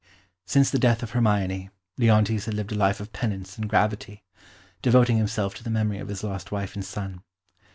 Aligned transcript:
Since 0.47 0.71
the 0.71 0.79
death 0.79 1.03
of 1.03 1.11
Hermione, 1.11 1.69
Leontes 1.99 2.45
had 2.45 2.55
lived 2.55 2.71
a 2.71 2.75
life 2.75 2.99
of 2.99 3.13
penance 3.13 3.59
and 3.59 3.69
gravity, 3.69 4.23
devoting 4.81 5.17
himself 5.17 5.53
to 5.57 5.63
the 5.63 5.69
memory 5.69 5.99
of 5.99 6.07
his 6.07 6.23
lost 6.23 6.51
wife 6.51 6.73
and 6.73 6.83
son. 6.83 7.21